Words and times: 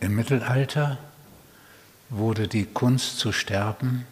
Im 0.00 0.14
Mittelalter 0.14 0.98
wurde 2.08 2.48
die 2.48 2.64
Kunst 2.64 3.18
zu 3.18 3.32
sterben, 3.32 4.06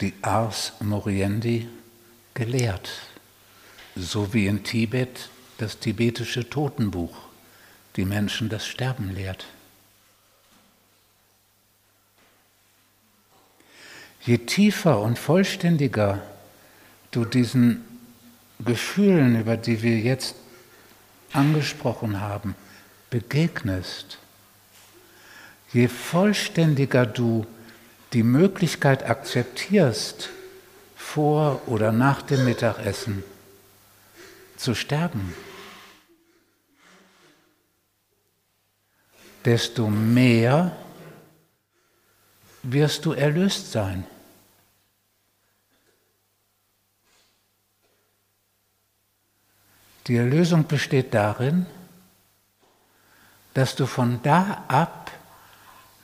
die 0.00 0.14
Ars 0.22 0.72
Moriendi, 0.80 1.68
gelehrt, 2.34 2.88
so 3.96 4.32
wie 4.32 4.46
in 4.46 4.62
Tibet 4.62 5.30
das 5.58 5.80
tibetische 5.80 6.48
Totenbuch 6.48 7.16
die 7.96 8.04
Menschen 8.04 8.48
das 8.48 8.68
Sterben 8.68 9.12
lehrt. 9.12 9.46
Je 14.24 14.38
tiefer 14.38 15.00
und 15.00 15.18
vollständiger 15.18 16.22
du 17.10 17.24
diesen 17.24 17.84
Gefühlen, 18.64 19.40
über 19.40 19.56
die 19.56 19.82
wir 19.82 19.98
jetzt 19.98 20.36
angesprochen 21.32 22.20
haben, 22.20 22.54
begegnest, 23.10 24.18
je 25.72 25.88
vollständiger 25.88 27.06
du 27.06 27.46
die 28.12 28.22
Möglichkeit 28.22 29.04
akzeptierst, 29.04 30.30
vor 30.96 31.62
oder 31.66 31.90
nach 31.90 32.22
dem 32.22 32.44
Mittagessen 32.44 33.24
zu 34.56 34.74
sterben, 34.74 35.34
desto 39.44 39.88
mehr 39.88 40.76
wirst 42.62 43.06
du 43.06 43.12
erlöst 43.12 43.72
sein. 43.72 44.04
Die 50.06 50.16
Erlösung 50.16 50.66
besteht 50.66 51.14
darin, 51.14 51.66
dass 53.54 53.76
du 53.76 53.86
von 53.86 54.20
da 54.22 54.64
ab 54.68 54.97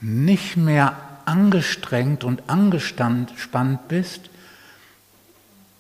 nicht 0.05 0.59
mehr 0.59 0.99
angestrengt 1.25 2.25
und 2.25 2.43
angespannt 2.51 3.89
bist 3.89 4.29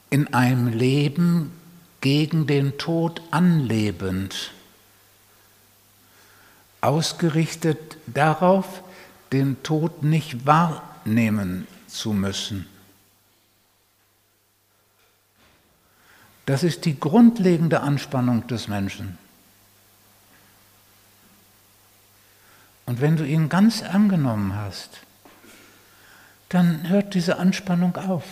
in 0.09 0.33
einem 0.33 0.69
Leben 0.69 1.53
gegen 2.01 2.47
den 2.47 2.79
Tod 2.79 3.21
anlebend, 3.31 4.53
ausgerichtet 6.81 7.99
darauf, 8.07 8.83
den 9.33 9.63
Tod 9.63 10.03
nicht 10.03 10.47
wahrnehmen 10.47 11.67
zu 11.87 12.15
müssen. 12.15 12.67
Das 16.47 16.63
ist 16.63 16.87
die 16.87 16.99
grundlegende 16.99 17.81
Anspannung 17.81 18.47
des 18.47 18.69
Menschen. 18.69 19.19
Und 22.87 23.01
wenn 23.01 23.17
du 23.17 23.25
ihn 23.25 23.49
ganz 23.49 23.83
angenommen 23.83 24.55
hast, 24.55 25.01
dann 26.49 26.89
hört 26.89 27.15
diese 27.15 27.39
Anspannung 27.39 27.97
auf. 27.97 28.25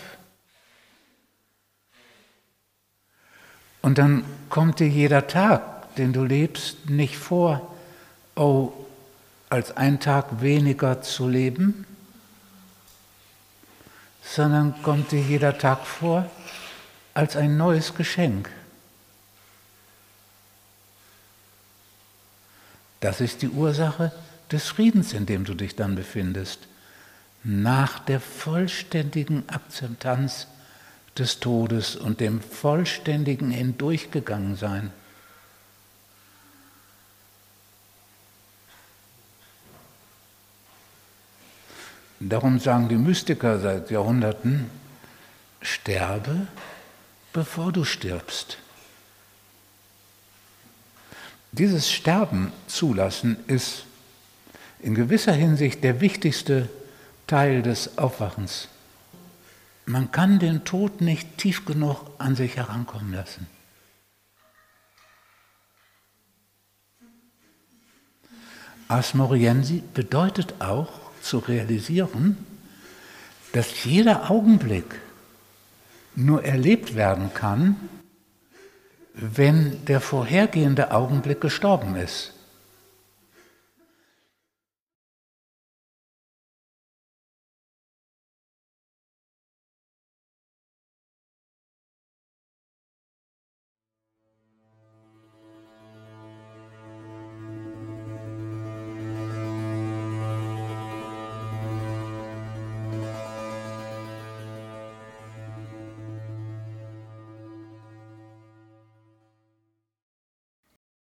Und 3.80 3.98
dann 3.98 4.24
kommt 4.48 4.78
dir 4.78 4.88
jeder 4.88 5.26
Tag, 5.26 5.94
den 5.96 6.12
du 6.12 6.24
lebst, 6.24 6.88
nicht 6.88 7.16
vor, 7.16 7.74
oh, 8.36 8.72
als 9.48 9.76
ein 9.76 9.98
Tag 10.00 10.40
weniger 10.40 11.02
zu 11.02 11.28
leben, 11.28 11.84
sondern 14.22 14.80
kommt 14.82 15.10
dir 15.10 15.20
jeder 15.20 15.58
Tag 15.58 15.84
vor 15.84 16.30
als 17.12 17.36
ein 17.36 17.56
neues 17.56 17.94
Geschenk. 17.94 18.48
Das 23.00 23.20
ist 23.20 23.42
die 23.42 23.48
Ursache 23.48 24.12
des 24.52 24.68
Friedens, 24.68 25.12
in 25.12 25.26
dem 25.26 25.44
du 25.44 25.54
dich 25.54 25.76
dann 25.76 25.94
befindest, 25.94 26.60
nach 27.44 27.98
der 27.98 28.20
vollständigen 28.20 29.48
Akzeptanz 29.48 30.46
des 31.18 31.40
Todes 31.40 31.96
und 31.96 32.20
dem 32.20 32.40
vollständigen 32.40 33.50
Hindurchgegangensein. 33.50 34.92
Darum 42.20 42.60
sagen 42.60 42.88
die 42.88 42.96
Mystiker 42.96 43.58
seit 43.58 43.90
Jahrhunderten, 43.90 44.70
sterbe, 45.60 46.46
bevor 47.32 47.72
du 47.72 47.84
stirbst. 47.84 48.58
Dieses 51.50 51.90
Sterben 51.90 52.52
zulassen 52.68 53.36
ist 53.48 53.84
in 54.82 54.94
gewisser 54.94 55.32
Hinsicht 55.32 55.82
der 55.84 56.00
wichtigste 56.00 56.68
Teil 57.26 57.62
des 57.62 57.98
Aufwachens. 57.98 58.68
Man 59.86 60.12
kann 60.12 60.38
den 60.38 60.64
Tod 60.64 61.00
nicht 61.00 61.38
tief 61.38 61.64
genug 61.64 62.04
an 62.18 62.36
sich 62.36 62.56
herankommen 62.56 63.12
lassen. 63.12 63.46
Ars 68.88 69.14
Moriensi 69.14 69.82
bedeutet 69.94 70.54
auch 70.60 71.00
zu 71.22 71.38
realisieren, 71.38 72.36
dass 73.52 73.84
jeder 73.84 74.30
Augenblick 74.30 75.00
nur 76.14 76.44
erlebt 76.44 76.94
werden 76.94 77.32
kann, 77.32 77.76
wenn 79.14 79.84
der 79.86 80.00
vorhergehende 80.00 80.90
Augenblick 80.90 81.40
gestorben 81.40 81.96
ist. 81.96 82.34